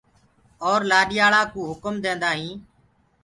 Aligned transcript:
اور 0.67 0.79
لآڏياݪآ 0.89 1.41
ڪوٚ 1.53 1.69
هڪُم 1.69 1.95
ديندآ 2.03 2.31
هين۔ 2.37 2.51